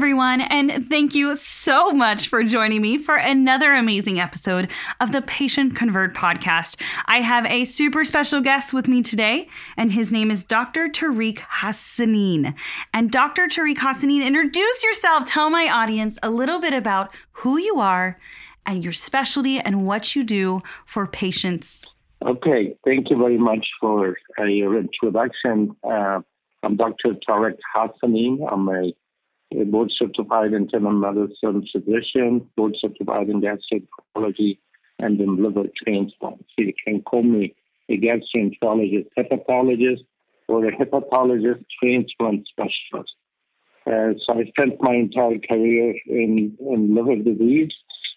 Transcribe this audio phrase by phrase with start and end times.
[0.00, 4.66] everyone, and thank you so much for joining me for another amazing episode
[4.98, 6.80] of the Patient Convert podcast.
[7.04, 10.88] I have a super special guest with me today, and his name is Dr.
[10.88, 12.54] Tariq Hassanein.
[12.94, 13.42] And Dr.
[13.42, 15.26] Tariq Hassanein, introduce yourself.
[15.26, 18.18] Tell my audience a little bit about who you are
[18.64, 21.86] and your specialty and what you do for patients.
[22.24, 25.76] Okay, thank you very much for uh, your introduction.
[25.84, 26.20] Uh,
[26.62, 27.16] I'm Dr.
[27.28, 28.50] Tariq Hassanein.
[28.50, 28.92] I'm a
[29.50, 34.58] board certified internal medicine physician, board certified in gastroenterology
[34.98, 36.44] and in liver transplant.
[36.50, 37.54] So you can call me
[37.88, 40.04] a gastroenterologist, hepatologist,
[40.48, 43.14] or a hepatologist transplant specialist.
[43.86, 47.72] Uh, so I spent my entire career in, in liver disease,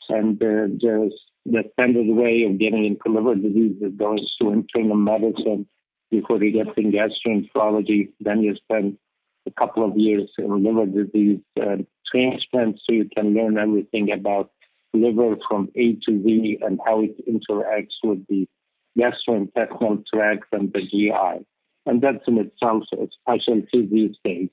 [0.09, 4.95] and uh, just the standard way of getting into liver disease is going to internal
[4.95, 5.67] medicine
[6.11, 8.09] before you get in gastroenterology.
[8.19, 8.97] Then you spend
[9.45, 11.77] a couple of years in liver disease uh,
[12.11, 14.51] transplant so you can learn everything about
[14.93, 18.47] liver from A to Z and how it interacts with the
[18.97, 21.45] gastrointestinal tract and the GI.
[21.85, 24.49] And that's in itself a specialty these days.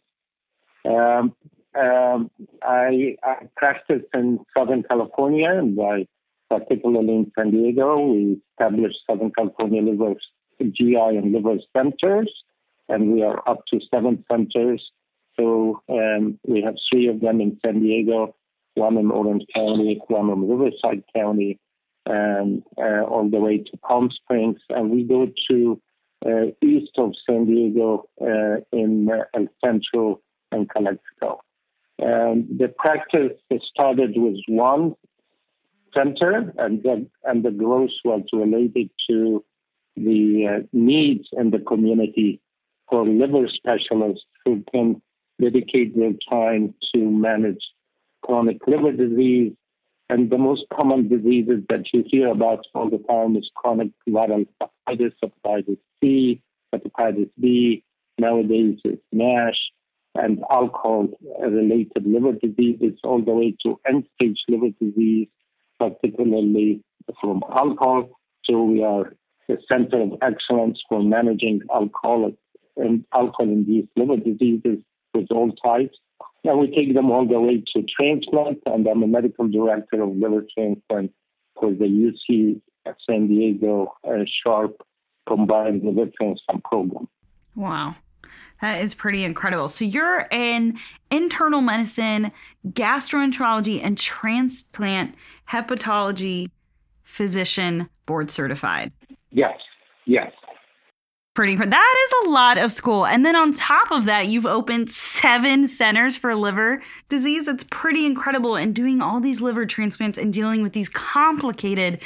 [0.84, 1.34] Um,
[1.78, 2.30] um,
[2.62, 6.06] I, I practice in Southern California, and I,
[6.48, 10.14] particularly in San Diego, we established Southern California Liver
[10.60, 12.32] GI and Liver Centers
[12.90, 14.82] and we are up to seven centers.
[15.38, 18.34] So um, we have three of them in San Diego,
[18.74, 21.58] one in Orange County, one in Riverside County,
[22.04, 24.58] and uh, all the way to Palm Springs.
[24.68, 25.80] And we go to
[26.26, 30.20] uh, east of San Diego uh, in uh, El Centro
[30.52, 31.40] and Calexico.
[32.02, 33.32] Um, the practice
[33.72, 34.96] started with one
[35.94, 39.44] center, and the, and the growth was related to
[39.96, 42.40] the uh, needs in the community
[42.90, 45.00] for liver specialists who can
[45.40, 47.62] dedicate their time to manage
[48.22, 49.52] chronic liver disease.
[50.10, 54.44] And the most common diseases that you hear about all the time is chronic viral
[54.60, 56.42] hepatitis, hepatitis C,
[56.74, 57.84] hepatitis B.
[58.18, 59.56] Nowadays, it's NASH
[60.16, 65.28] and alcohol-related liver diseases, all the way to end-stage liver disease,
[65.78, 66.82] particularly
[67.20, 68.10] from alcohol.
[68.44, 69.14] So we are
[69.48, 72.34] the center of excellence for managing alcoholic
[72.76, 74.78] and alcohol-induced liver diseases
[75.14, 75.96] with all types.
[76.44, 80.10] And we take them all the way to transplant, and I'm a medical director of
[80.16, 81.12] liver transplant
[81.58, 82.60] for the UC
[83.08, 84.76] San Diego uh, Sharp
[85.28, 87.08] Combined Liver Transplant Program.
[87.54, 87.94] Wow.
[88.62, 89.68] That is pretty incredible.
[89.68, 90.78] So you're an
[91.10, 92.32] internal medicine,
[92.68, 95.14] gastroenterology, and transplant
[95.48, 96.50] hepatology
[97.04, 98.92] physician board certified.
[99.30, 99.58] Yes,
[100.06, 100.30] yes
[101.34, 103.06] pretty that is a lot of school.
[103.06, 107.46] And then on top of that you've opened seven centers for liver disease.
[107.46, 108.56] That's pretty incredible.
[108.56, 112.02] And doing all these liver transplants and dealing with these complicated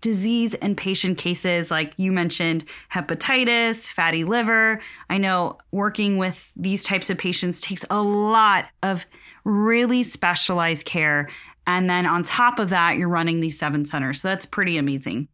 [0.00, 4.80] disease and patient cases like you mentioned hepatitis fatty liver.
[5.08, 9.04] I know working with these types of patients takes a lot of
[9.44, 11.28] really specialized care.
[11.66, 14.22] And then on top of that you're running these seven centers.
[14.22, 15.28] So that's pretty amazing.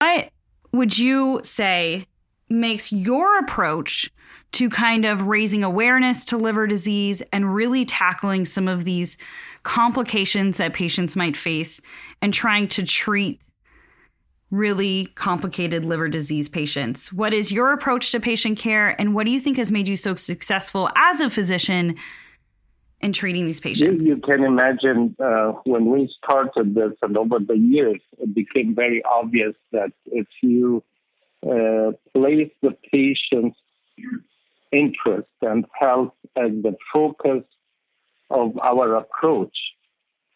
[0.00, 0.30] What
[0.72, 2.08] would you say
[2.48, 4.10] makes your approach
[4.52, 9.16] to kind of raising awareness to liver disease and really tackling some of these
[9.64, 11.80] complications that patients might face
[12.22, 13.40] and trying to treat
[14.50, 17.12] really complicated liver disease patients.
[17.12, 19.96] What is your approach to patient care and what do you think has made you
[19.96, 21.96] so successful as a physician
[23.00, 24.04] in treating these patients?
[24.04, 28.74] You, you can imagine uh, when we started this and over the years, it became
[28.74, 30.84] very obvious that if you
[31.44, 33.58] uh, place the patient's
[34.72, 37.44] interest and health as the focus
[38.30, 39.56] of our approach,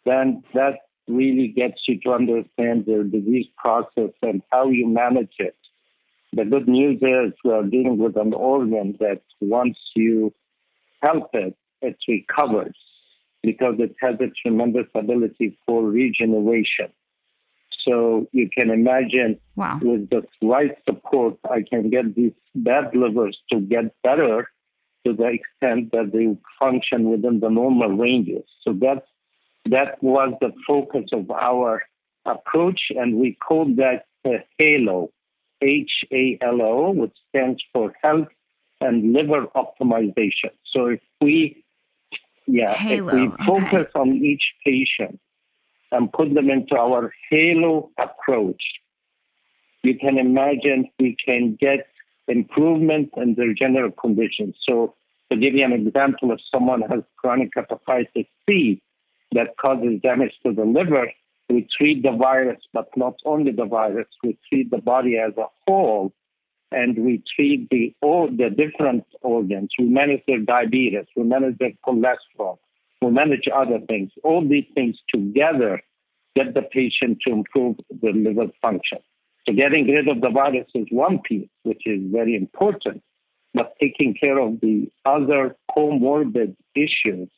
[0.04, 5.56] then that really gets you to understand the disease process and how you manage it.
[6.32, 10.34] The good news is we are dealing with an organ that once you
[11.02, 12.76] help it, it recovers
[13.42, 16.92] because it has a tremendous ability for regeneration.
[17.86, 19.78] So you can imagine wow.
[19.80, 24.48] with the right support, I can get these bad livers to get better
[25.06, 28.44] to the extent that they function within the normal ranges.
[28.62, 29.06] So that's,
[29.66, 31.82] that was the focus of our
[32.26, 34.04] approach, and we called that
[34.60, 35.10] HALO,
[35.62, 38.28] H-A-L-O, which stands for Health
[38.80, 40.50] and Liver Optimization.
[40.72, 41.64] So if we,
[42.46, 43.08] yeah, Halo.
[43.08, 44.00] if we focus okay.
[44.00, 45.20] on each patient
[45.92, 48.62] and put them into our halo approach,
[49.82, 51.86] you can imagine we can get
[52.26, 54.54] improvement in their general conditions.
[54.68, 54.94] So
[55.30, 58.80] To give you an example, if someone has chronic hepatitis C
[59.32, 61.12] that causes damage to the liver,
[61.50, 65.46] we treat the virus, but not only the virus, we treat the body as a
[65.66, 66.12] whole
[66.70, 69.70] and we treat the all the different organs.
[69.78, 72.58] We manage their diabetes, we manage their cholesterol,
[73.02, 74.10] we manage other things.
[74.24, 75.80] All these things together
[76.36, 78.98] get the patient to improve the liver function.
[79.46, 83.02] So getting rid of the virus is one piece, which is very important,
[83.54, 87.28] but taking care of the other comorbid issues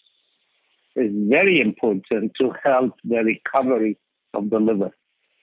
[0.97, 3.97] is very important to help the recovery
[4.35, 4.91] of the liver.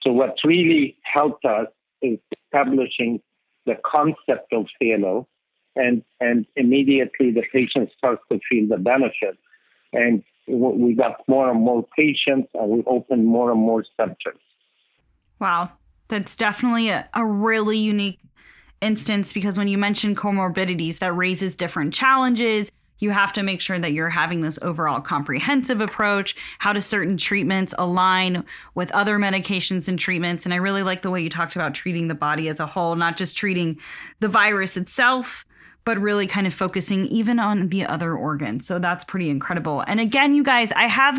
[0.02, 1.68] So what really helped us
[2.02, 3.20] is establishing
[3.66, 5.26] the concept of halo,
[5.74, 9.38] and and immediately the patient starts to feel the benefit.
[9.92, 14.40] And we got more and more patients, and we opened more and more centers.
[15.40, 15.70] Wow,
[16.08, 18.18] that's definitely a, a really unique
[18.80, 23.78] instance because when you mention comorbidities, that raises different challenges you have to make sure
[23.78, 26.34] that you're having this overall comprehensive approach.
[26.58, 28.44] How do certain treatments align
[28.74, 30.44] with other medications and treatments?
[30.44, 32.96] And I really like the way you talked about treating the body as a whole,
[32.96, 33.78] not just treating
[34.20, 35.44] the virus itself,
[35.88, 38.66] but really kind of focusing even on the other organs.
[38.66, 39.82] So that's pretty incredible.
[39.86, 41.18] And again, you guys, I have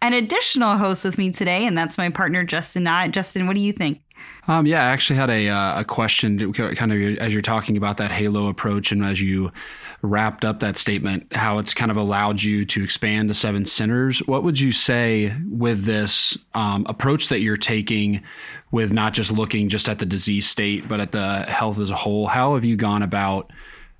[0.00, 2.84] an additional host with me today, and that's my partner, Justin.
[2.84, 3.10] Knight.
[3.10, 4.00] Justin, what do you think?
[4.48, 7.98] Um, yeah, I actually had a, uh, a question kind of as you're talking about
[7.98, 9.52] that Halo approach and as you
[10.00, 14.20] wrapped up that statement, how it's kind of allowed you to expand to seven centers.
[14.20, 18.22] What would you say with this um, approach that you're taking
[18.70, 21.96] with not just looking just at the disease state, but at the health as a
[21.96, 22.26] whole?
[22.26, 23.52] How have you gone about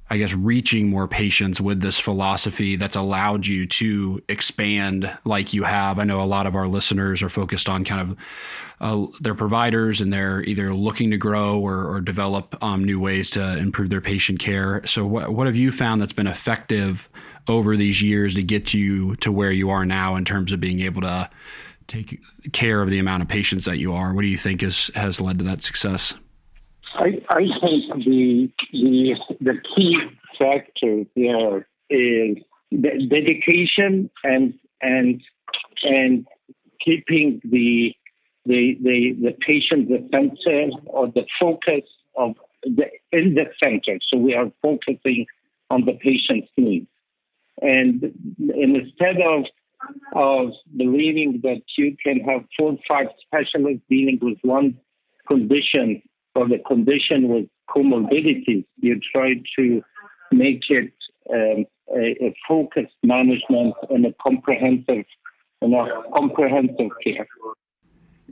[0.08, 5.64] I guess, reaching more patients with this philosophy that's allowed you to expand like you
[5.64, 5.98] have.
[5.98, 8.18] I know a lot of our listeners are focused on kind of
[8.80, 13.30] uh, their providers and they're either looking to grow or, or develop um, new ways
[13.30, 14.80] to improve their patient care.
[14.86, 17.08] So, what, what have you found that's been effective
[17.48, 20.80] over these years to get you to where you are now in terms of being
[20.80, 21.28] able to
[21.88, 22.20] take
[22.52, 24.12] care of the amount of patients that you are?
[24.14, 26.14] What do you think is, has led to that success?
[26.98, 29.98] I, I think the the the key
[30.38, 32.38] factor there is
[32.70, 35.20] the dedication and and
[35.84, 36.26] and
[36.84, 37.94] keeping the
[38.46, 41.84] the the, the patient the center or the focus
[42.16, 43.98] of the in the center.
[44.10, 45.26] So we are focusing
[45.70, 46.86] on the patient's needs.
[47.60, 48.02] And,
[48.38, 49.44] and instead of
[50.14, 54.78] of believing that you can have four or five specialists dealing with one
[55.28, 56.02] condition
[56.36, 59.82] or the condition with comorbidities, you try to
[60.32, 60.92] make it
[61.32, 65.04] um, a, a, focused management and a comprehensive,
[65.62, 67.26] you know, comprehensive care.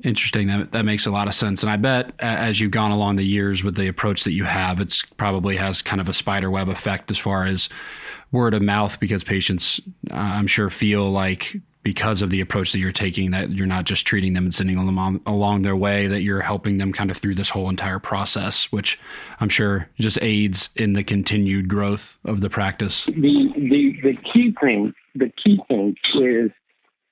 [0.03, 0.49] Interesting.
[0.49, 1.63] That that makes a lot of sense.
[1.63, 4.81] And I bet as you've gone along the years with the approach that you have,
[4.81, 7.69] it's probably has kind of a spider web effect as far as
[8.33, 9.81] word of mouth because patients,
[10.11, 13.85] uh, I'm sure, feel like because of the approach that you're taking that you're not
[13.85, 17.11] just treating them and sending them on, along their way that you're helping them kind
[17.11, 18.99] of through this whole entire process which
[19.41, 23.05] i'm sure just aids in the continued growth of the practice.
[23.05, 26.51] The the, the key thing the key thing is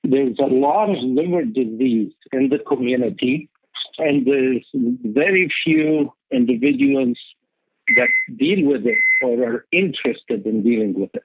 [0.03, 3.49] there's a lot of liver disease in the community
[3.97, 7.17] and there's very few individuals
[7.95, 11.23] that deal with it or are interested in dealing with it.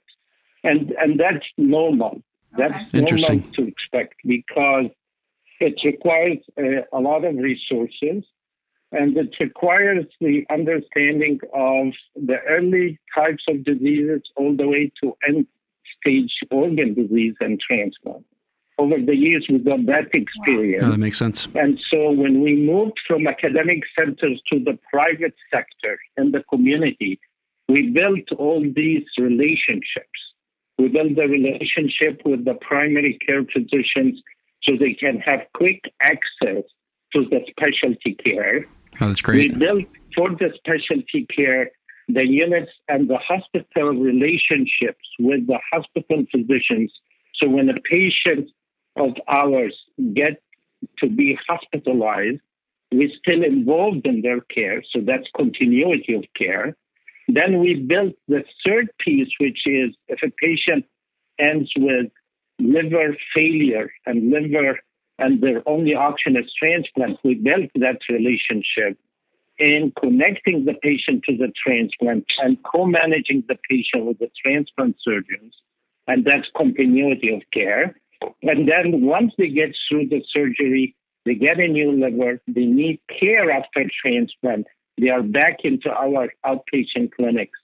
[0.64, 2.22] And and that's normal
[2.56, 4.86] that's interesting to expect because
[5.60, 8.24] it requires a, a lot of resources
[8.92, 15.14] and it requires the understanding of the early types of diseases all the way to
[15.28, 15.46] end
[16.00, 18.24] stage organ disease and transplant.
[18.78, 20.82] Over the years, we got that experience.
[20.82, 20.88] Wow.
[20.88, 21.48] Oh, that makes sense.
[21.56, 27.18] And so when we moved from academic centers to the private sector and the community,
[27.68, 30.18] we built all these relationships
[30.78, 34.22] we build the relationship with the primary care physicians
[34.62, 36.64] so they can have quick access
[37.14, 38.66] to the specialty care.
[39.00, 39.52] Oh, that's great.
[39.52, 41.70] We built for the specialty care
[42.08, 46.90] the units and the hospital relationships with the hospital physicians.
[47.34, 48.50] So when a patient
[48.96, 49.76] of ours
[50.14, 50.42] get
[51.00, 52.40] to be hospitalized,
[52.92, 54.82] we're still involved in their care.
[54.90, 56.76] So that's continuity of care.
[57.28, 60.86] Then we built the third piece, which is if a patient
[61.38, 62.10] ends with
[62.58, 64.78] liver failure and liver
[65.18, 68.98] and their only option is transplant, we built that relationship
[69.58, 75.54] in connecting the patient to the transplant and co-managing the patient with the transplant surgeons.
[76.06, 77.96] And that's continuity of care.
[78.42, 83.00] And then once they get through the surgery, they get a new liver, they need
[83.20, 84.66] care after transplant,
[84.98, 87.58] they are back into our outpatient clinics.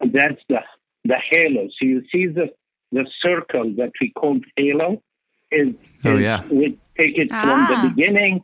[0.00, 0.60] That's the
[1.04, 1.68] the halo.
[1.78, 2.50] So you see the
[2.92, 5.02] the circle that we call halo
[5.50, 5.68] is,
[6.04, 6.42] oh, is yeah.
[6.50, 7.42] we take it Ah.
[7.42, 8.40] from the beginning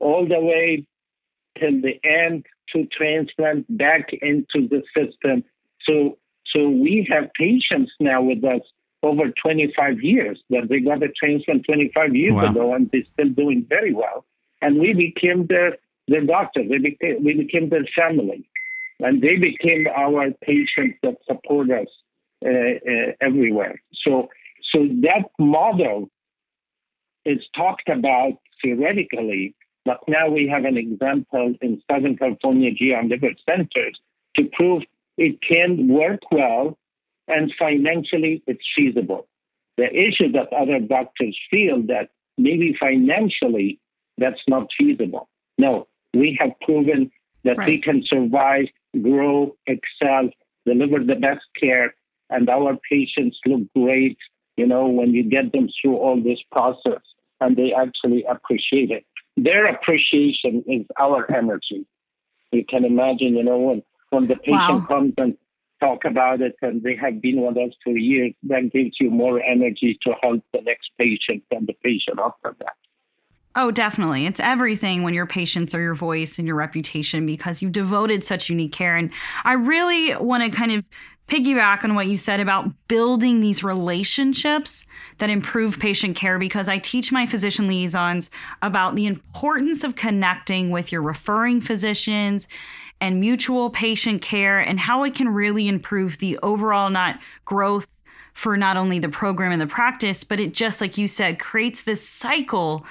[0.00, 0.84] all the way
[1.58, 5.44] till the end to transplant back into the system.
[5.86, 6.18] So
[6.52, 8.62] so we have patients now with us
[9.02, 12.50] over 25 years that they got a transplant 25 years Wow.
[12.50, 14.24] ago and they're still doing very well.
[14.62, 15.76] And we became their
[16.08, 16.62] their doctor.
[16.68, 18.48] We became we became their family,
[19.00, 21.88] and they became our patients that support us
[22.44, 23.80] uh, uh, everywhere.
[24.04, 24.28] So
[24.72, 26.10] so that model
[27.24, 33.34] is talked about theoretically, but now we have an example in Southern California GI liver
[33.48, 33.98] centers
[34.36, 34.82] to prove
[35.16, 36.76] it can work well
[37.28, 39.26] and financially it's feasible.
[39.76, 43.80] The issue that other doctors feel that maybe financially
[44.18, 45.28] that's not feasible.
[45.58, 47.10] No, we have proven
[47.44, 48.66] that we can survive,
[49.02, 50.30] grow, excel,
[50.66, 51.94] deliver the best care,
[52.30, 54.16] and our patients look great,
[54.56, 57.02] you know, when you get them through all this process
[57.40, 59.04] and they actually appreciate it.
[59.36, 61.86] Their appreciation is our energy.
[62.52, 64.86] You can imagine, you know, when, when the patient Wow.
[64.88, 65.36] comes and
[65.80, 69.42] talk about it and they have been with us for years, that gives you more
[69.42, 72.76] energy to help the next patient and the patient after that.
[73.56, 74.26] Oh, definitely.
[74.26, 78.50] It's everything when your patients are your voice and your reputation because you've devoted such
[78.50, 78.96] unique care.
[78.96, 79.12] And
[79.44, 80.84] I really want to kind of
[81.28, 84.84] piggyback on what you said about building these relationships
[85.18, 88.28] that improve patient care because I teach my physician liaisons
[88.60, 92.46] about the importance of connecting with your referring physicians
[93.00, 97.86] and mutual patient care and how it can really improve the overall not growth
[98.34, 101.84] for not only the program and the practice, but it just, like you said, creates
[101.84, 102.84] this cycle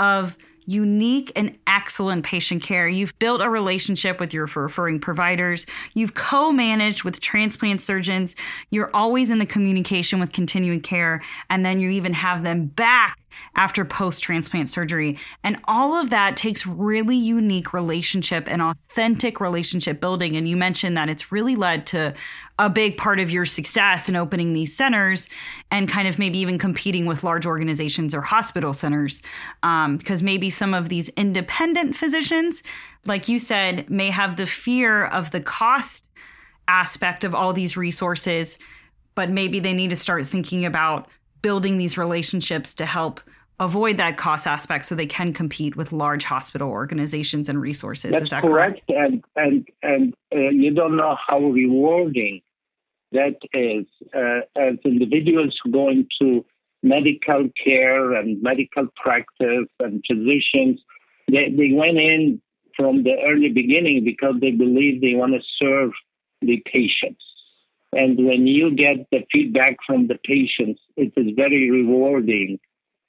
[0.00, 2.88] of unique and excellent patient care.
[2.88, 5.66] You've built a relationship with your referring providers.
[5.94, 8.36] You've co managed with transplant surgeons.
[8.70, 11.22] You're always in the communication with continuing care.
[11.48, 13.19] And then you even have them back
[13.56, 15.18] after post transplant surgery.
[15.44, 20.36] And all of that takes really unique relationship and authentic relationship building.
[20.36, 22.14] And you mentioned that it's really led to
[22.58, 25.28] a big part of your success in opening these centers
[25.70, 29.22] and kind of maybe even competing with large organizations or hospital centers.
[29.62, 32.62] Um, because maybe some of these independent physicians,
[33.06, 36.06] like you said, may have the fear of the cost
[36.68, 38.58] aspect of all these resources,
[39.14, 41.08] but maybe they need to start thinking about
[41.42, 43.20] building these relationships to help
[43.60, 48.12] avoid that cost aspect so they can compete with large hospital organizations and resources.
[48.12, 48.90] That's Is that correct, correct?
[48.90, 52.40] and and and uh, you don't know how rewarding
[53.12, 56.44] that is uh, as individuals going to
[56.82, 60.80] medical care and medical practice and physicians.
[61.30, 62.40] They they went in
[62.76, 65.90] from the early beginning because they believe they want to serve
[66.40, 67.22] the patients.
[67.92, 72.60] And when you get the feedback from the patients, it is very rewarding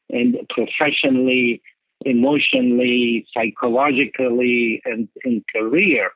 [0.09, 1.61] and professionally,
[2.03, 6.09] emotionally, psychologically, and in career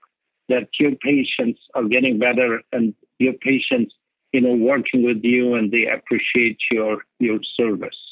[0.49, 3.93] that your patients are getting better and your patients,
[4.31, 8.04] you know, working with you and they appreciate your your service.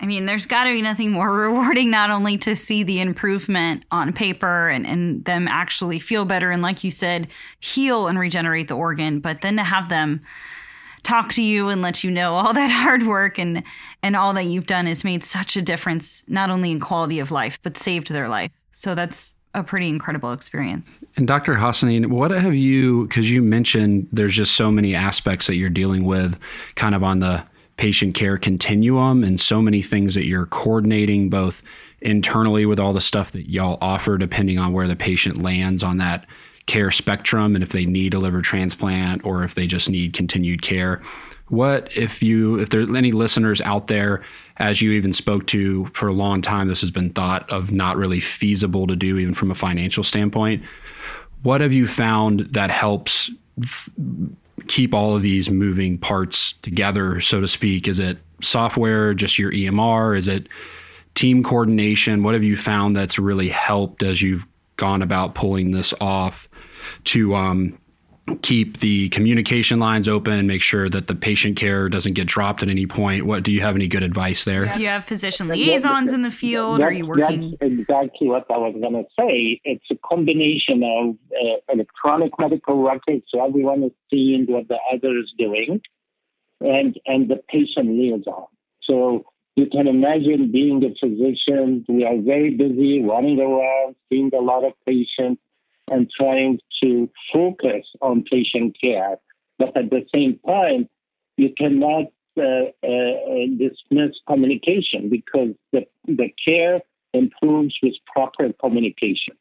[0.00, 3.84] I mean, there's got to be nothing more rewarding, not only to see the improvement
[3.90, 7.28] on paper and, and them actually feel better and, like you said,
[7.60, 10.20] heal and regenerate the organ, but then to have them
[11.02, 13.62] talk to you and let you know all that hard work and
[14.02, 17.30] and all that you've done has made such a difference, not only in quality of
[17.30, 18.50] life, but saved their life.
[18.72, 21.02] So that's a pretty incredible experience.
[21.16, 21.54] And Dr.
[21.54, 26.04] Hassanein, what have you, because you mentioned there's just so many aspects that you're dealing
[26.04, 26.38] with
[26.74, 27.44] kind of on the
[27.78, 31.62] patient care continuum and so many things that you're coordinating both
[32.00, 35.96] internally with all the stuff that y'all offer, depending on where the patient lands on
[35.96, 36.26] that
[36.66, 40.60] care spectrum and if they need a liver transplant or if they just need continued
[40.60, 41.00] care.
[41.46, 44.22] What if you if there are any listeners out there
[44.58, 47.96] as you even spoke to for a long time this has been thought of not
[47.96, 50.62] really feasible to do even from a financial standpoint.
[51.42, 53.30] What have you found that helps
[54.66, 57.88] keep all of these moving parts together so to speak?
[57.88, 60.48] Is it software, just your EMR, is it
[61.14, 62.22] team coordination?
[62.22, 64.46] What have you found that's really helped as you've
[64.76, 66.48] gone about pulling this off
[67.04, 67.78] to um,
[68.36, 72.68] keep the communication lines open, make sure that the patient care doesn't get dropped at
[72.68, 73.26] any point?
[73.26, 74.66] What do you have any good advice there?
[74.72, 76.80] Do you have physician liaisons in the field?
[76.80, 77.56] Are you working?
[77.60, 79.60] That's exactly what I was going to say.
[79.64, 85.18] It's a combination of uh, electronic medical records, so everyone is seeing what the other
[85.18, 85.80] is doing,
[86.60, 88.46] and and the patient liaison.
[88.82, 89.24] So
[89.56, 91.84] you can imagine being a physician.
[91.88, 95.42] We are very busy running around, seeing a lot of patients,
[95.90, 99.16] and trying to focus on patient care.
[99.58, 100.88] But at the same time,
[101.36, 106.80] you cannot uh, uh, dismiss communication because the, the care
[107.12, 109.34] improves with proper communication.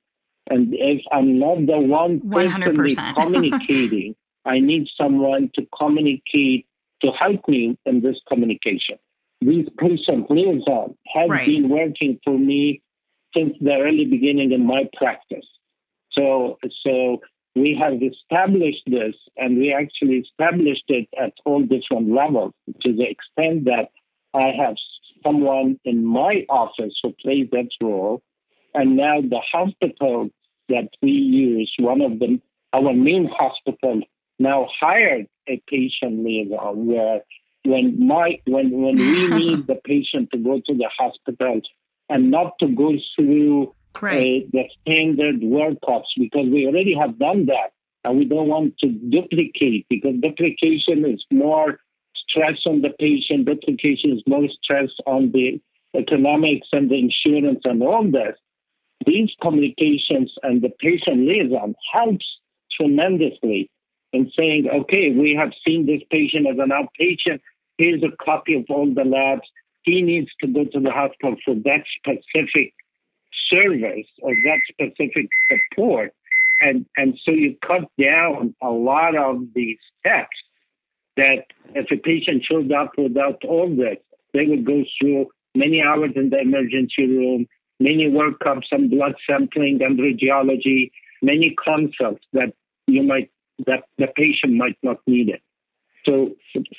[0.50, 6.66] And if I'm not the one personally communicating, I need someone to communicate
[7.02, 8.98] to help me in this communication.
[9.42, 11.46] These patient liaison have right.
[11.46, 12.82] been working for me
[13.36, 15.46] since the early beginning in my practice.
[16.18, 17.22] So, so
[17.56, 23.04] we have established this, and we actually established it at all different levels to the
[23.04, 23.90] extent that
[24.34, 24.76] I have
[25.24, 28.22] someone in my office who plays that role,
[28.74, 30.30] and now the hospital
[30.70, 32.42] that we use, one of them,
[32.74, 34.02] our main hospital,
[34.40, 37.22] now hired a patient liaison where
[37.64, 41.62] when my when when we need the patient to go to the hospital
[42.10, 44.44] and not to go through right.
[44.44, 47.72] uh, the standard workups because we already have done that
[48.04, 51.80] and we don't want to duplicate because duplication is more
[52.28, 55.62] stress on the patient, duplication is more stress on the
[55.98, 58.36] economics and the insurance and all this.
[59.06, 62.26] These communications and the patient liaison helps
[62.80, 63.70] tremendously
[64.14, 67.40] in saying, okay, we have seen this patient as an outpatient.
[67.78, 69.48] Here's a copy of all the labs.
[69.84, 72.74] He needs to go to the hospital for that specific
[73.52, 76.14] service or that specific support.
[76.60, 80.38] And, and so you cut down a lot of the steps
[81.18, 83.98] that if a patient showed up without all this,
[84.34, 87.48] they would go through many hours in the emergency room,
[87.80, 92.54] many workups and blood sampling and radiology, many consults that
[92.88, 93.30] you might
[93.66, 95.42] that the patient might not need it.
[96.06, 96.30] So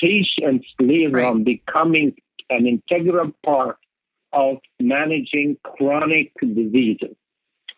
[0.01, 1.27] patients live right.
[1.27, 2.15] on becoming
[2.51, 3.77] an integral part
[4.33, 7.17] of managing chronic diseases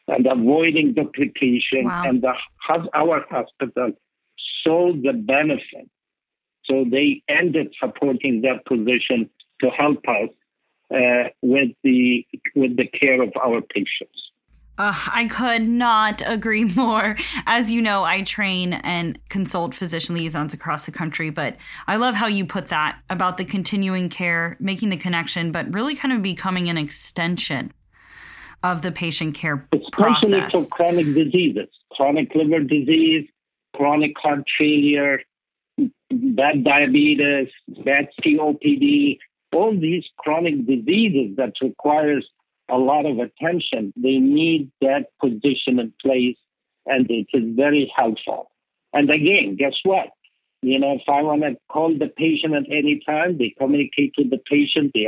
[0.09, 1.85] and avoiding duplication.
[1.85, 2.03] Wow.
[2.07, 2.33] And the,
[2.95, 3.93] our hospital
[4.65, 5.89] saw the benefit.
[6.65, 10.31] So they ended supporting that position to help us
[10.93, 14.30] uh, with the with the care of our patients.
[14.81, 17.15] Uh, I could not agree more.
[17.47, 22.15] As you know, I train and consult physician liaisons across the country, but I love
[22.15, 26.23] how you put that about the continuing care, making the connection, but really kind of
[26.23, 27.75] becoming an extension
[28.63, 30.53] of the patient care Especially process.
[30.53, 33.29] for chronic diseases, chronic liver disease,
[33.77, 35.21] chronic heart failure,
[36.11, 37.49] bad diabetes,
[37.85, 39.19] bad COPD,
[39.53, 42.27] all these chronic diseases that requires
[42.71, 43.93] a lot of attention.
[43.97, 46.37] They need that position in place,
[46.87, 48.51] and it is very helpful.
[48.93, 50.09] And again, guess what?
[50.63, 54.31] You know, if I want to call the patient at any time, they communicate with
[54.31, 54.93] the patient.
[54.93, 55.07] They,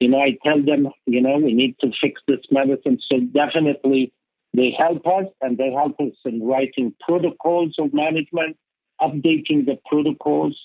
[0.00, 2.98] you know, I tell them, you know, we need to fix this medicine.
[3.10, 4.12] So definitely,
[4.52, 8.56] they help us, and they help us in writing protocols of management,
[9.00, 10.58] updating the protocols.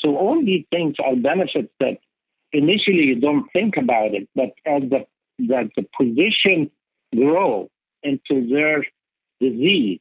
[0.00, 1.98] So all these things are benefits that
[2.52, 5.06] initially you don't think about it, but as the
[5.48, 6.70] that the position
[7.14, 7.70] grow
[8.02, 8.84] into their
[9.40, 10.00] disease,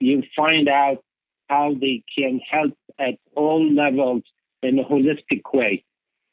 [0.00, 1.04] you find out
[1.48, 4.22] how they can help at all levels
[4.62, 5.84] in a holistic way.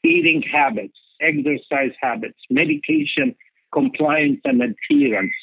[0.04, 3.36] Eating habits, exercise habits, medication
[3.71, 5.34] compliance and adherence,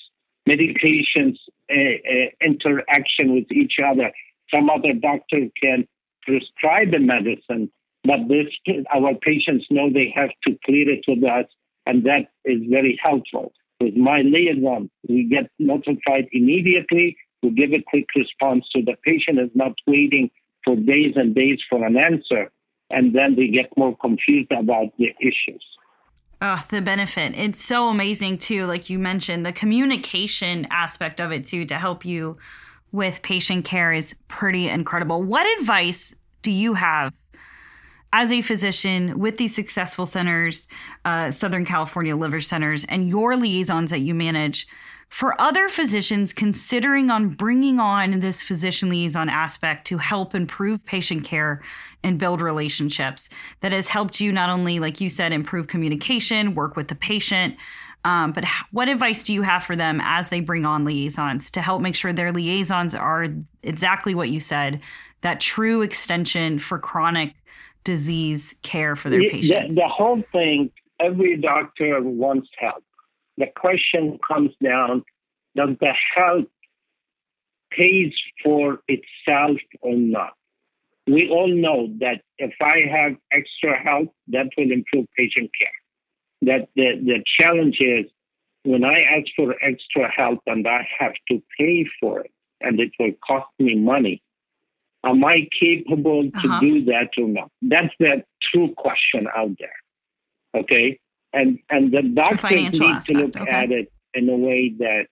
[0.48, 1.36] medications
[1.70, 4.10] uh, uh, interaction with each other.
[4.54, 5.86] Some other doctor can
[6.22, 7.70] prescribe the medicine,
[8.04, 8.46] but this
[8.94, 11.46] our patients know they have to clear it with us
[11.86, 13.52] and that is very helpful.
[13.80, 17.16] With my liaison, we get notified immediately.
[17.42, 20.30] We give a quick response so the patient is not waiting
[20.64, 22.50] for days and days for an answer,
[22.90, 25.64] and then they get more confused about the issues.
[26.42, 27.34] Oh, the benefit.
[27.34, 28.66] It's so amazing too.
[28.66, 32.36] Like you mentioned, the communication aspect of it too to help you
[32.92, 35.22] with patient care is pretty incredible.
[35.22, 37.12] What advice do you have
[38.12, 40.68] as a physician with these successful centers,
[41.04, 44.66] uh, Southern California Liver Centers, and your liaisons that you manage,
[45.08, 51.24] for other physicians considering on bringing on this physician liaison aspect to help improve patient
[51.24, 51.62] care
[52.02, 53.28] and build relationships
[53.60, 57.56] that has helped you not only like you said improve communication work with the patient
[58.04, 61.62] um, but what advice do you have for them as they bring on liaisons to
[61.62, 63.28] help make sure their liaisons are
[63.62, 64.80] exactly what you said
[65.22, 67.34] that true extension for chronic
[67.86, 69.76] disease care for their patients?
[69.76, 70.70] The, the whole thing,
[71.00, 72.84] every doctor wants help.
[73.38, 75.04] The question comes down
[75.54, 76.50] does the help
[77.70, 78.12] pays
[78.44, 80.34] for itself or not?
[81.06, 85.78] We all know that if I have extra help, that will improve patient care.
[86.42, 88.10] That the, the challenge is
[88.64, 92.90] when I ask for extra help and I have to pay for it and it
[92.98, 94.22] will cost me money,
[95.06, 96.60] Am I capable to uh-huh.
[96.60, 97.50] do that or not?
[97.62, 100.60] That's the true question out there.
[100.62, 100.98] Okay.
[101.32, 103.50] And and the doctors the need aspect, to look okay.
[103.50, 105.06] at it in a way that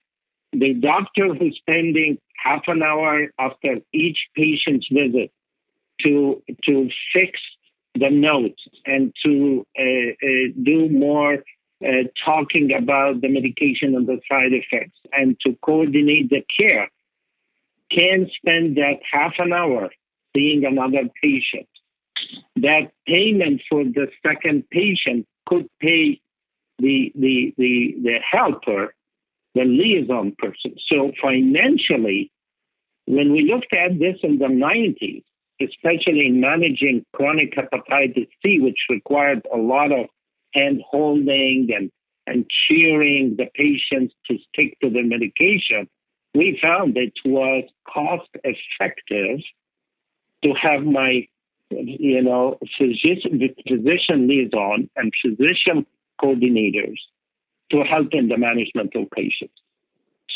[0.52, 5.30] the doctor who's spending half an hour after each patient's visit
[6.04, 7.38] to to fix
[7.94, 10.26] the notes and to uh, uh,
[10.62, 11.34] do more
[11.84, 11.88] uh,
[12.24, 16.88] talking about the medication and the side effects and to coordinate the care
[17.90, 19.90] can spend that half an hour
[20.36, 21.68] seeing another patient.
[22.56, 26.20] That payment for the second patient could pay
[26.78, 28.94] the the the, the helper,
[29.54, 30.76] the liaison person.
[30.90, 32.32] So financially,
[33.06, 35.24] when we looked at this in the 90s,
[35.60, 40.06] especially in managing chronic hepatitis C, which required a lot of
[40.54, 41.90] hand holding and,
[42.26, 45.88] and cheering the patients to stick to the medication,
[46.34, 49.40] we found it was cost effective
[50.42, 51.26] to have my
[51.70, 55.86] you know physician physician liaison and physician
[56.22, 56.98] coordinators
[57.70, 59.54] to help in the management of patients.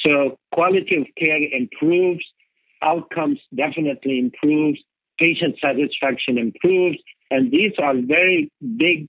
[0.05, 2.25] So quality of care improves,
[2.83, 4.79] outcomes definitely improves,
[5.19, 6.99] patient satisfaction improves,
[7.31, 9.09] and these are very big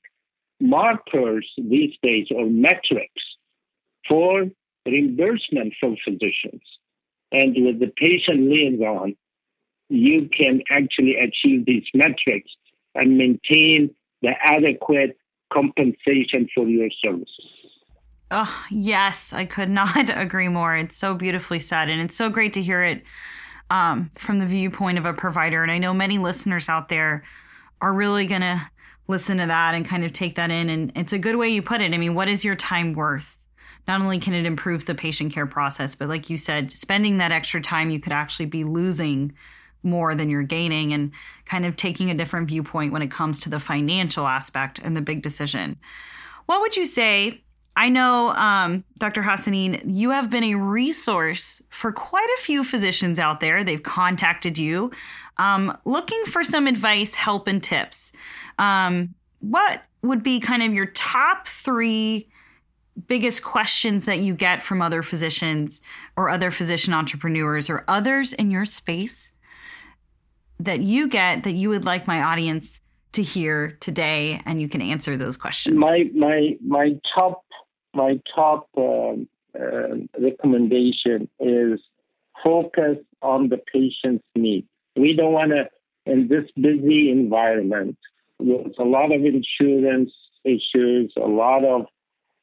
[0.59, 3.23] markers these days or metrics
[4.07, 4.45] for
[4.91, 6.61] reimbursement for physicians.
[7.31, 9.15] And with the patient liaison,
[9.89, 12.49] you can actually achieve these metrics
[12.95, 15.17] and maintain the adequate
[15.51, 17.45] compensation for your services.
[18.31, 20.75] Oh, yes, I could not agree more.
[20.75, 21.89] It's so beautifully said.
[21.89, 23.03] And it's so great to hear it
[23.69, 25.63] um, from the viewpoint of a provider.
[25.63, 27.23] And I know many listeners out there
[27.81, 28.61] are really going to
[29.07, 30.69] listen to that and kind of take that in.
[30.69, 31.93] And it's a good way you put it.
[31.93, 33.38] I mean, what is your time worth?
[33.87, 37.31] Not only can it improve the patient care process, but like you said, spending that
[37.31, 39.33] extra time, you could actually be losing
[39.81, 41.11] more than you're gaining and
[41.45, 45.01] kind of taking a different viewpoint when it comes to the financial aspect and the
[45.01, 45.77] big decision.
[46.45, 47.41] What would you say
[47.75, 49.21] I know, um, Dr.
[49.21, 53.63] Hassanein, you have been a resource for quite a few physicians out there.
[53.63, 54.91] They've contacted you
[55.37, 58.11] um, looking for some advice, help, and tips.
[58.57, 62.27] Um, what would be kind of your top three
[63.07, 65.81] biggest questions that you get from other physicians
[66.15, 69.31] or other physician entrepreneurs or others in your space
[70.59, 72.81] that you get that you would like my audience
[73.11, 77.43] to hear today and you can answer those questions my my my top
[77.93, 79.13] my top uh,
[79.59, 81.79] uh, recommendation is
[82.43, 84.67] focus on the patient's needs.
[84.95, 85.65] We don't want to,
[86.05, 87.97] in this busy environment,
[88.39, 90.11] with a lot of insurance
[90.45, 91.85] issues, a lot of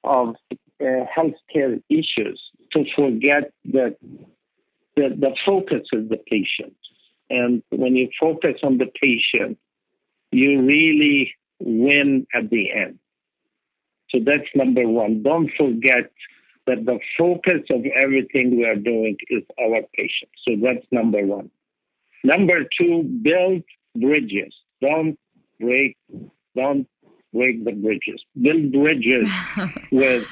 [0.06, 0.36] of
[0.80, 2.40] uh, healthcare issues,
[2.72, 3.96] to forget that
[4.96, 6.76] the, the focus is the patient.
[7.28, 9.58] And when you focus on the patient,
[10.30, 12.98] you really win at the end.
[14.10, 15.22] So that's number one.
[15.22, 16.10] Don't forget
[16.66, 20.38] that the focus of everything we are doing is our patients.
[20.46, 21.50] So that's number one.
[22.24, 23.62] Number two, build
[23.96, 24.54] bridges.
[24.80, 25.18] Don't
[25.60, 25.96] break,
[26.54, 26.88] don't
[27.36, 28.22] break the bridges.
[28.40, 29.28] Build bridges
[29.92, 30.26] with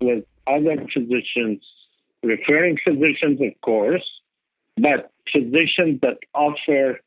[0.00, 1.62] with other physicians,
[2.22, 4.08] referring physicians, of course,
[4.76, 7.00] but physicians that offer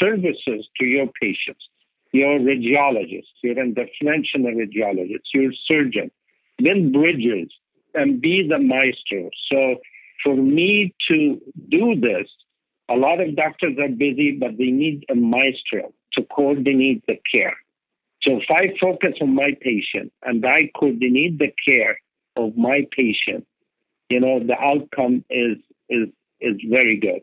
[0.00, 1.62] services to your patients
[2.12, 6.10] your radiologist, your interventional radiologist, your surgeon,
[6.58, 7.50] build bridges
[7.94, 9.30] and be the maestro.
[9.50, 9.76] So
[10.22, 12.28] for me to do this,
[12.88, 17.56] a lot of doctors are busy, but they need a maestro to coordinate the care.
[18.24, 21.98] So if I focus on my patient and I coordinate the care
[22.36, 23.46] of my patient,
[24.08, 25.58] you know, the outcome is
[25.88, 26.08] is
[26.40, 27.22] is very good.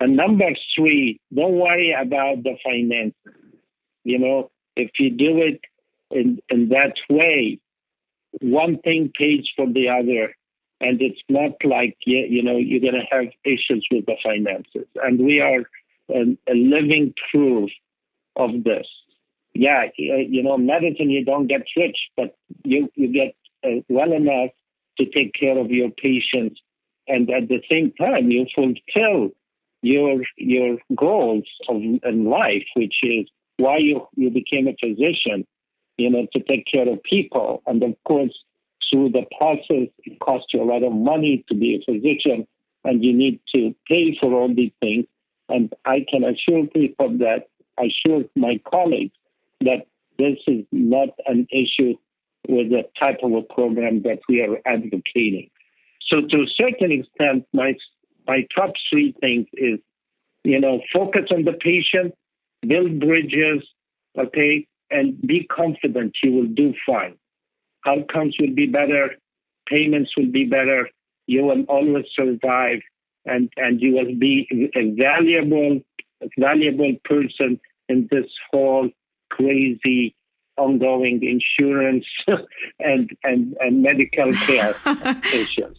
[0.00, 3.14] And number three, don't worry about the finances.
[4.02, 5.60] You know, if you do it
[6.10, 7.60] in, in that way,
[8.40, 10.34] one thing pays for the other.
[10.80, 14.88] And it's not like, you, you know, you're going to have issues with the finances.
[14.96, 15.60] And we are
[16.10, 17.70] a, a living proof
[18.34, 18.86] of this.
[19.54, 23.34] Yeah, you know, medicine, you don't get rich, but you, you get
[23.64, 24.50] uh, well enough
[24.98, 26.60] to take care of your patients.
[27.06, 29.30] And at the same time, you fulfill
[29.82, 33.26] your your goals of in life, which is
[33.58, 35.46] why you, you became a physician,
[35.96, 37.62] you know, to take care of people.
[37.66, 38.32] And of course,
[38.90, 42.46] through the process, it costs you a lot of money to be a physician,
[42.84, 45.06] and you need to pay for all these things.
[45.48, 49.12] And I can assure people that, I assure my colleagues
[49.62, 49.86] that
[50.18, 51.96] this is not an issue
[52.48, 55.50] with the type of a program that we are advocating.
[56.10, 57.74] So, to a certain extent, my
[58.26, 59.78] my top three things is
[60.44, 62.14] you know, focus on the patient,
[62.66, 63.62] build bridges,
[64.18, 67.16] okay, and be confident you will do fine.
[67.86, 69.10] Outcomes will be better,
[69.68, 70.88] payments will be better,
[71.26, 72.80] you will always survive,
[73.24, 75.80] and, and you will be a valuable,
[76.38, 78.88] valuable person in this whole
[79.36, 80.14] crazy
[80.58, 82.04] ongoing insurance
[82.78, 84.74] and, and, and medical care
[85.32, 85.76] issues.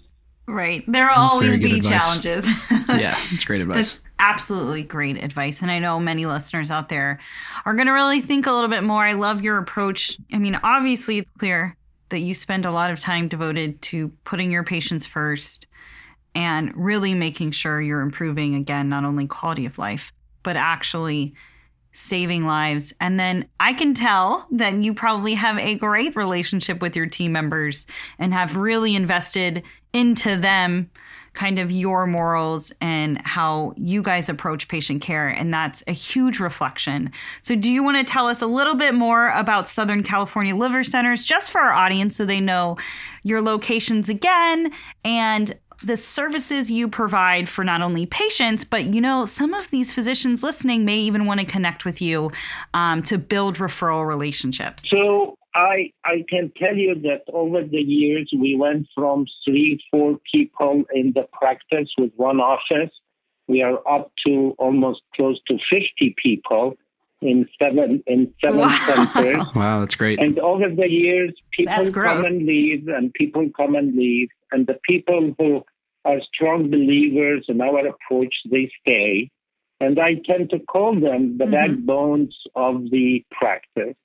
[0.48, 0.84] Right.
[0.88, 1.90] There will That's always be advice.
[1.90, 2.46] challenges.
[2.90, 3.76] yeah, it's great advice.
[3.76, 5.62] That's absolutely great advice.
[5.62, 7.20] And I know many listeners out there
[7.66, 9.06] are going to really think a little bit more.
[9.06, 10.18] I love your approach.
[10.34, 11.78] I mean, obviously, it's clear
[12.10, 15.66] that you spend a lot of time devoted to putting your patients first
[16.36, 20.12] and really making sure you're improving, again, not only quality of life,
[20.42, 21.36] but actually
[21.94, 22.94] saving lives.
[23.00, 27.32] And then I can tell that you probably have a great relationship with your team
[27.32, 27.88] members
[28.20, 30.90] and have really invested into them
[31.34, 35.28] kind of your morals and how you guys approach patient care.
[35.28, 37.12] And that's a huge reflection.
[37.42, 40.84] So, do you want to tell us a little bit more about Southern California Liver
[40.84, 42.78] Centers just for our audience so they know
[43.24, 44.72] your locations again
[45.04, 49.94] and the services you provide for not only patients, but you know, some of these
[49.94, 52.32] physicians listening may even want to connect with you
[52.74, 54.90] um, to build referral relationships.
[54.90, 60.20] So I I can tell you that over the years we went from three four
[60.32, 62.92] people in the practice with one office.
[63.48, 66.76] We are up to almost close to fifty people
[67.22, 69.10] in seven in seven wow.
[69.14, 69.46] centers.
[69.56, 70.20] Wow, that's great.
[70.20, 74.80] And over the years, people come and leave, and people come and leave, and the
[74.88, 75.64] people who
[76.06, 79.30] are strong believers in our approach, they stay.
[79.80, 81.54] And I tend to call them the mm-hmm.
[81.54, 83.96] backbones of the practice.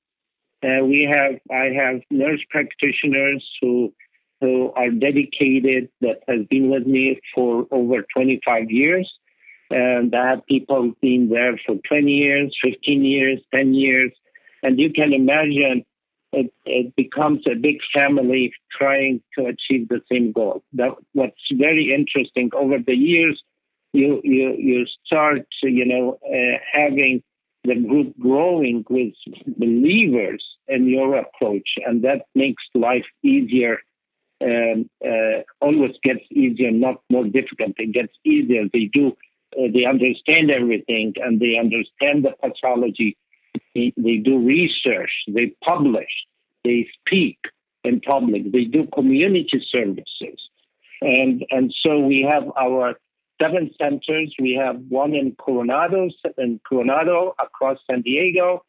[0.62, 3.92] Uh, we have, I have nurse practitioners who
[4.40, 9.10] who are dedicated that has been with me for over 25 years.
[9.70, 14.12] And I have people been there for 20 years, 15 years, 10 years.
[14.62, 15.84] And you can imagine
[16.32, 20.62] it, it becomes a big family trying to achieve the same goal.
[20.74, 23.42] That what's very interesting over the years,
[23.92, 27.22] you you you start you know uh, having
[27.64, 29.14] the group growing with
[29.46, 33.78] believers in your approach, and that makes life easier.
[34.40, 37.72] Um, uh, always gets easier, not more difficult.
[37.78, 38.64] It gets easier.
[38.72, 39.16] They do.
[39.58, 43.16] Uh, they understand everything, and they understand the pathology
[43.74, 46.10] they, they do research, they publish,
[46.64, 47.38] they speak
[47.84, 50.40] in public, they do community services.
[51.00, 52.94] And, and so we have our
[53.40, 54.34] seven centers.
[54.40, 58.64] We have one in Coronado, in Coronado across San Diego,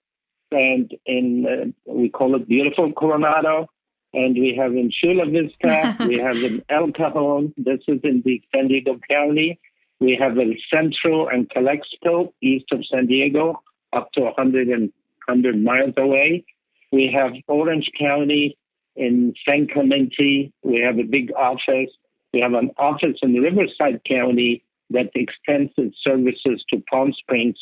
[0.52, 3.68] and in uh, we call it beautiful Coronado.
[4.12, 7.54] And we have in Chula Vista, we have in El Cajon.
[7.58, 9.60] This is in the San Diego County.
[10.00, 13.62] We have in Central and Calexico, east of San Diego,
[13.94, 14.92] up to 100, and,
[15.26, 16.46] 100 miles away.
[16.92, 18.58] We have Orange County
[18.96, 20.52] in San Clemente.
[20.64, 21.92] We have a big office.
[22.34, 27.58] We have an office in Riverside County that extends its services to Palm Springs.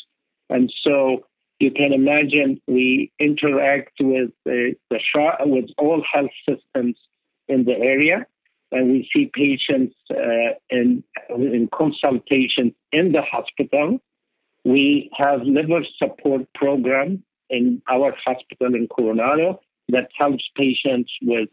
[0.50, 1.26] And so
[1.60, 6.96] you can imagine we interact with the, with all health systems
[7.48, 8.26] in the area,
[8.70, 13.98] and we see patients uh, in in consultations in the hospital.
[14.68, 21.48] We have liver support program in our hospital in Coronado that helps patients with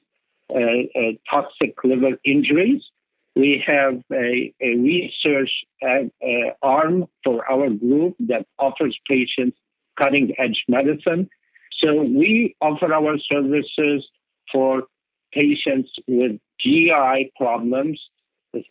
[0.54, 2.82] uh, uh, toxic liver injuries.
[3.34, 5.49] We have a, a research
[5.82, 9.58] uh, uh arm for our group that offers patients
[9.97, 11.30] cutting edge medicine.
[11.82, 14.06] So we offer our services
[14.51, 14.84] for
[15.32, 17.97] patients with GI problems,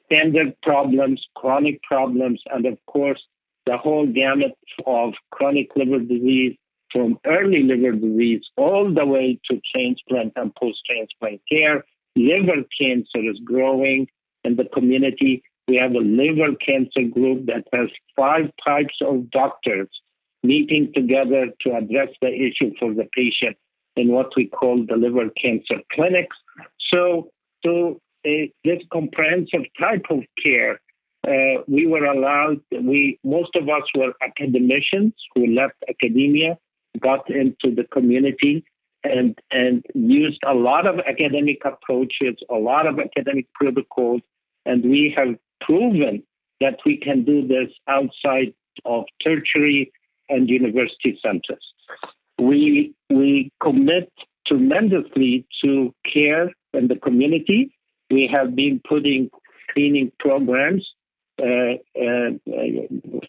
[0.04, 3.22] standard problems, chronic problems, and of course,
[3.66, 6.56] the whole gamut of chronic liver disease
[6.92, 11.84] from early liver disease all the way to transplant and post transplant care.
[12.16, 14.06] Liver cancer is growing
[14.44, 15.42] in the community.
[15.66, 19.88] We have a liver cancer group that has five types of doctors
[20.42, 23.56] meeting together to address the issue for the patient
[23.96, 26.36] in what we call the liver cancer clinics.
[26.92, 27.30] So,
[27.64, 30.80] so uh, this comprehensive type of care,
[31.26, 32.60] uh, we were allowed.
[32.70, 36.58] We most of us were academicians who left academia
[37.00, 38.64] got into the community
[39.02, 44.22] and and used a lot of academic approaches, a lot of academic protocols,
[44.66, 46.22] and we have proven
[46.60, 49.92] that we can do this outside of tertiary
[50.28, 51.64] and university centers.
[52.38, 54.12] We we commit
[54.46, 57.74] tremendously to care in the community.
[58.10, 59.30] We have been putting
[59.72, 60.86] cleaning programs
[61.36, 61.76] for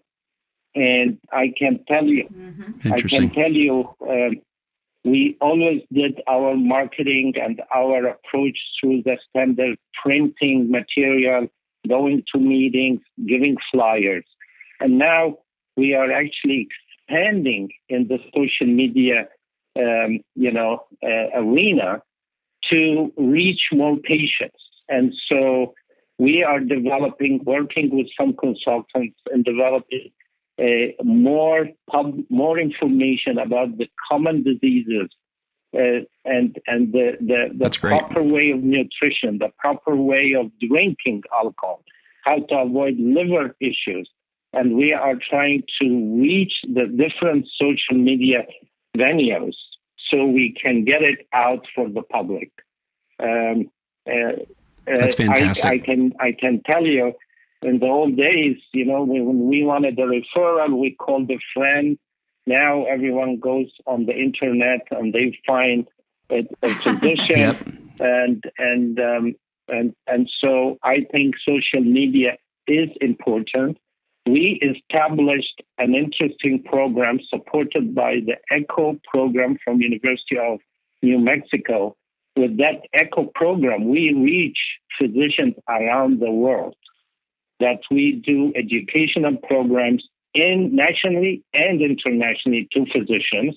[0.75, 2.93] and I can tell you, mm-hmm.
[2.93, 4.35] I can tell you, uh,
[5.03, 11.47] we always did our marketing and our approach through the standard printing material,
[11.87, 14.25] going to meetings, giving flyers,
[14.79, 15.37] and now
[15.77, 16.67] we are actually
[17.07, 19.27] expanding in the social media,
[19.77, 22.01] um, you know, uh, arena
[22.71, 24.61] to reach more patients.
[24.89, 25.73] And so
[26.17, 30.11] we are developing, working with some consultants and developing
[31.03, 35.09] more pub, more information about the common diseases
[35.75, 41.23] uh, and and the the, the proper way of nutrition, the proper way of drinking
[41.33, 41.83] alcohol,
[42.23, 44.09] how to avoid liver issues,
[44.53, 45.87] and we are trying to
[46.21, 48.45] reach the different social media
[48.97, 49.55] venues
[50.09, 52.51] so we can get it out for the public.
[53.19, 53.71] Um,
[54.05, 54.43] uh,
[54.85, 55.65] that's fantastic.
[55.65, 57.13] I, I, can I can tell you,
[57.61, 61.97] in the old days, you know, when we wanted a referral, we called a friend.
[62.47, 65.87] Now everyone goes on the internet and they find
[66.29, 67.61] a, a physician, yep.
[67.99, 69.35] and and um,
[69.67, 73.77] and and so I think social media is important.
[74.25, 80.59] We established an interesting program supported by the ECHO program from University of
[81.01, 81.95] New Mexico,
[82.35, 84.57] with that ECHO program, we reach
[84.99, 86.75] physicians around the world.
[87.61, 93.55] That we do educational programs in nationally and internationally to physicians,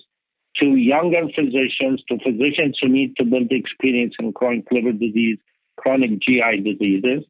[0.56, 5.38] to younger physicians, to physicians who need to build experience in chronic liver disease,
[5.76, 7.24] chronic GI diseases.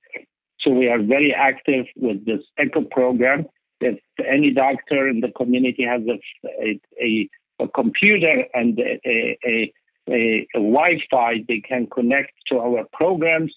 [0.60, 3.46] So we are very active with this ECHO program.
[3.80, 7.28] If any doctor in the community has a, a,
[7.60, 9.72] a computer and a, a
[10.08, 13.54] a, Wi-Fi, they can connect to our programs.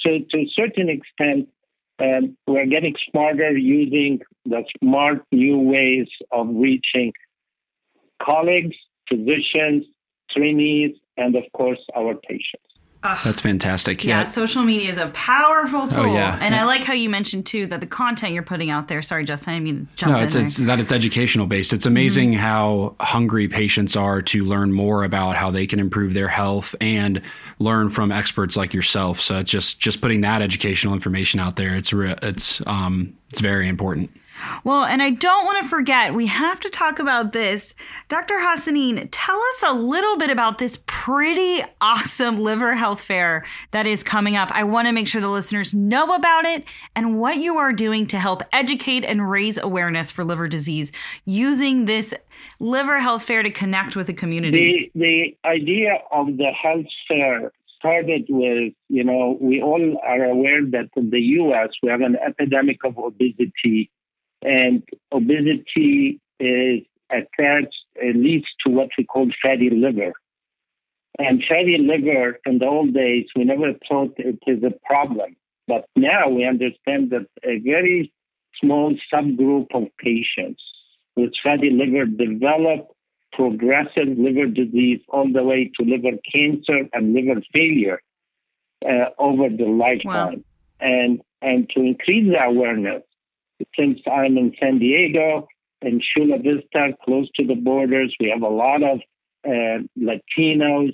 [0.00, 1.48] So to a certain extent,
[2.00, 7.12] um, we're getting smarter using the smart new ways of reaching
[8.22, 8.76] colleagues,
[9.08, 9.84] physicians,
[10.30, 12.77] trainees, and of course our patients.
[13.04, 13.18] Ugh.
[13.22, 14.04] That's fantastic.
[14.04, 16.00] Yeah, yeah, social media is a powerful oh, tool.
[16.00, 16.36] Oh, yeah.
[16.42, 19.02] And I like how you mentioned too that the content you're putting out there.
[19.02, 20.18] Sorry, Justin, I mean jump in.
[20.18, 21.72] No, it's, it's that it's educational based.
[21.72, 22.40] It's amazing mm-hmm.
[22.40, 27.22] how hungry patients are to learn more about how they can improve their health and
[27.60, 29.20] learn from experts like yourself.
[29.20, 31.76] So it's just just putting that educational information out there.
[31.76, 34.10] It's re- it's um it's very important.
[34.64, 37.74] Well, and I don't want to forget, we have to talk about this.
[38.08, 38.34] Dr.
[38.34, 44.02] Hassanein, tell us a little bit about this pretty awesome liver health fair that is
[44.02, 44.50] coming up.
[44.52, 48.06] I want to make sure the listeners know about it and what you are doing
[48.08, 50.92] to help educate and raise awareness for liver disease
[51.24, 52.14] using this
[52.60, 54.90] liver health fair to connect with the community.
[54.94, 60.64] The, the idea of the health fair started with, you know, we all are aware
[60.70, 63.90] that in the US we have an epidemic of obesity
[64.42, 64.82] and
[65.12, 70.12] obesity is attached at least to what we call fatty liver.
[71.18, 75.36] And fatty liver, in the old days, we never thought it is a problem.
[75.66, 78.12] But now we understand that a very
[78.60, 80.62] small subgroup of patients
[81.16, 82.88] with fatty liver develop
[83.32, 88.00] progressive liver disease all the way to liver cancer and liver failure.
[88.84, 90.04] uh, over the lifetime.
[90.04, 90.32] Wow.
[90.80, 93.02] And and to increase the awareness,
[93.78, 95.48] since I'm in San Diego
[95.82, 99.00] and Chula Vista, close to the borders, we have a lot of
[99.46, 100.92] uh, Latinos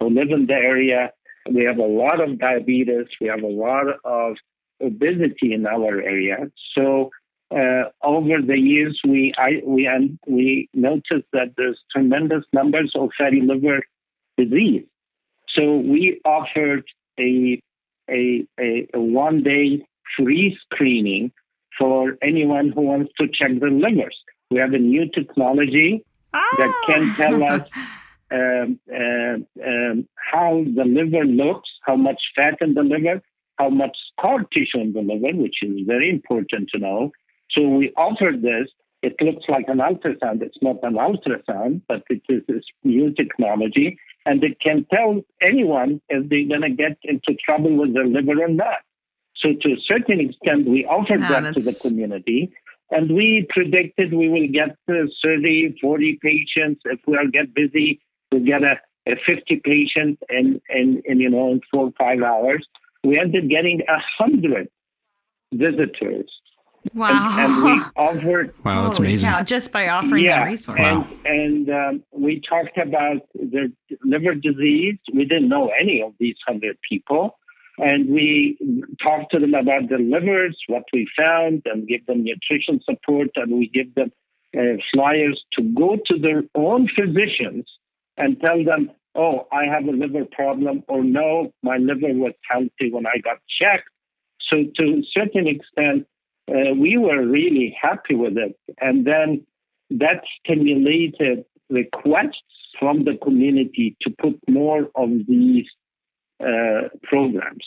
[0.00, 1.10] who live in the area.
[1.50, 3.06] We have a lot of diabetes.
[3.20, 4.36] We have a lot of
[4.82, 6.50] obesity in our area.
[6.76, 7.10] So
[7.50, 9.88] uh, over the years, we I, we
[10.26, 13.80] we noticed that there's tremendous numbers of fatty liver
[14.36, 14.84] disease.
[15.56, 16.84] So we offered
[17.18, 17.60] a
[18.10, 19.86] a, a, a one day
[20.16, 21.32] free screening
[21.78, 24.16] for anyone who wants to check their livers.
[24.50, 26.54] We have a new technology ah.
[26.58, 27.68] that can tell us
[28.32, 33.22] um, uh, um, how the liver looks, how much fat in the liver,
[33.58, 37.10] how much scar tissue in the liver, which is very important to know.
[37.50, 38.68] So we offered this.
[39.02, 40.42] It looks like an ultrasound.
[40.42, 46.00] It's not an ultrasound, but it is this new technology, and it can tell anyone
[46.08, 48.78] if they're going to get into trouble with their liver or not.
[49.42, 52.52] So to a certain extent, we offered no, that to the community.
[52.90, 56.82] And we predicted we will get uh, 30, 40 patients.
[56.84, 58.76] If we are get busy, we'll get a,
[59.08, 62.66] a 50 patients in, in, in, you know, in four or five hours.
[63.02, 64.68] We ended getting a hundred
[65.52, 66.30] visitors.
[66.94, 67.36] Wow.
[67.38, 68.54] And, and, we offered.
[68.64, 69.28] Wow, that's amazing.
[69.28, 70.80] Cow, just by offering yeah, that resource.
[70.80, 71.08] And, wow.
[71.24, 73.72] and um, we talked about the
[74.04, 74.98] liver disease.
[75.12, 77.36] We didn't know any of these hundred people
[77.78, 78.56] and we
[79.02, 83.52] talk to them about their livers, what we found, and give them nutrition support, and
[83.52, 84.12] we give them
[84.56, 87.66] uh, flyers to go to their own physicians
[88.16, 92.90] and tell them, oh, I have a liver problem, or no, my liver was healthy
[92.90, 93.88] when I got checked.
[94.50, 96.06] So, to a certain extent,
[96.48, 98.56] uh, we were really happy with it.
[98.80, 99.44] And then
[99.90, 102.42] that stimulated requests
[102.78, 105.66] from the community to put more of these
[106.40, 107.64] uh, programs.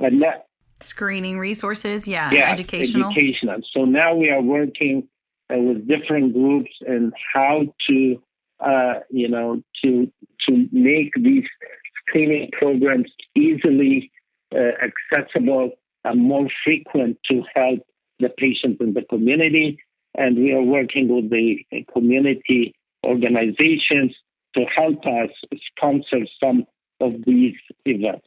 [0.00, 0.46] And that,
[0.80, 3.10] Screening resources, yeah, yeah, educational.
[3.10, 3.60] Educational.
[3.74, 5.08] So now we are working
[5.52, 8.22] uh, with different groups and how to,
[8.60, 10.10] uh, you know, to
[10.48, 11.42] to make these
[12.06, 14.12] screening programs easily
[14.54, 15.72] uh, accessible
[16.04, 17.80] and more frequent to help
[18.20, 19.78] the patients in the community.
[20.16, 24.14] And we are working with the community organizations
[24.54, 25.30] to help us
[25.76, 26.66] sponsor some
[27.00, 28.26] of these events.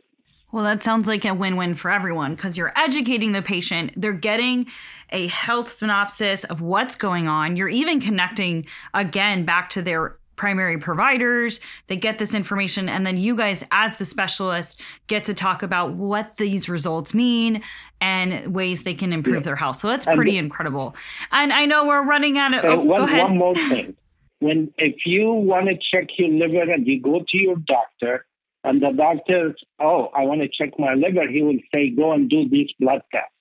[0.51, 3.93] Well, that sounds like a win win for everyone because you're educating the patient.
[3.95, 4.67] They're getting
[5.11, 7.55] a health synopsis of what's going on.
[7.55, 11.59] You're even connecting again back to their primary providers.
[11.88, 15.93] They get this information, and then you guys, as the specialist, get to talk about
[15.93, 17.61] what these results mean
[18.01, 19.41] and ways they can improve yeah.
[19.41, 19.78] their health.
[19.78, 20.95] So that's pretty and, incredible.
[21.32, 22.65] And I know we're running out of.
[22.65, 23.95] Uh, oh, one, one more thing.
[24.39, 28.26] When if you want to check your liver and you go to your doctor
[28.64, 32.30] and the doctor, oh, I want to check my liver, he will say, go and
[32.30, 33.32] do this blood test.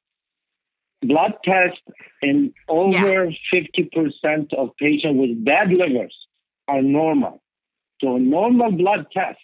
[1.03, 1.81] Blood test
[2.23, 3.61] in over yeah.
[4.25, 6.15] 50% of patients with bad livers
[6.69, 7.43] are normal.
[8.01, 9.39] So a normal blood test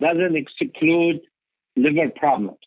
[0.00, 1.20] doesn't exclude
[1.76, 2.58] liver problems.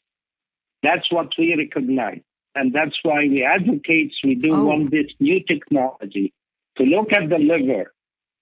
[0.84, 2.22] That's what we recognize.
[2.56, 4.66] And that's why we advocate, we do oh.
[4.66, 6.34] want this new technology
[6.78, 7.94] to look at the liver,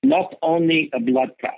[0.03, 1.55] not only a blood test.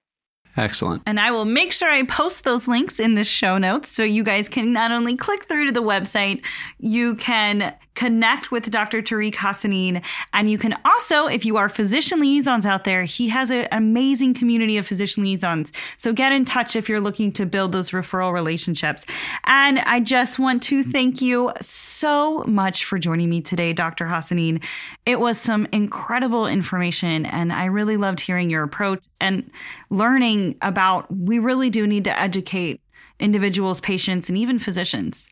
[0.55, 1.03] Excellent.
[1.05, 4.23] And I will make sure I post those links in the show notes so you
[4.23, 6.41] guys can not only click through to the website,
[6.79, 9.01] you can connect with Dr.
[9.01, 10.03] Tariq Hassanein.
[10.31, 14.35] And you can also, if you are physician liaisons out there, he has an amazing
[14.35, 15.71] community of physician liaisons.
[15.97, 19.03] So get in touch if you're looking to build those referral relationships.
[19.45, 24.05] And I just want to thank you so much for joining me today, Dr.
[24.05, 24.63] Hassanein.
[25.07, 29.49] It was some incredible information, and I really loved hearing your approach and
[29.89, 32.79] learning about we really do need to educate
[33.19, 35.31] individuals, patients, and even physicians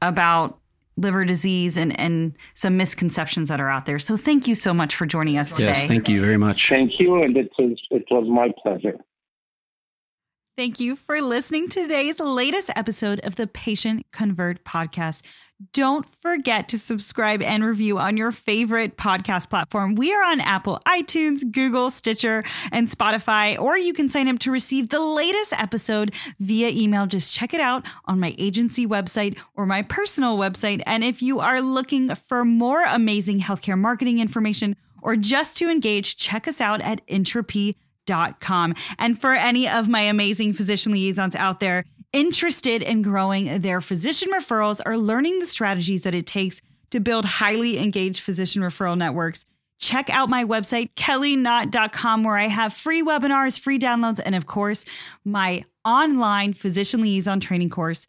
[0.00, 0.58] about
[0.98, 3.98] liver disease and, and some misconceptions that are out there.
[3.98, 5.68] So thank you so much for joining us today.
[5.68, 6.68] Yes, thank you very much.
[6.68, 8.96] Thank you, and it was, it was my pleasure.
[10.58, 15.22] Thank you for listening to today's latest episode of the Patient Convert podcast.
[15.72, 19.94] Don't forget to subscribe and review on your favorite podcast platform.
[19.94, 22.42] We are on Apple, iTunes, Google, Stitcher,
[22.72, 27.06] and Spotify, or you can sign up to receive the latest episode via email.
[27.06, 30.82] Just check it out on my agency website or my personal website.
[30.86, 36.16] And if you are looking for more amazing healthcare marketing information or just to engage,
[36.16, 37.00] check us out at
[38.08, 38.74] Intrepy.com.
[38.98, 44.30] And for any of my amazing physician liaisons out there, interested in growing their physician
[44.32, 49.44] referrals or learning the strategies that it takes to build highly engaged physician referral networks,
[49.78, 54.84] check out my website, kellyknott.com, where I have free webinars, free downloads, and of course,
[55.24, 58.08] my online physician liaison training course.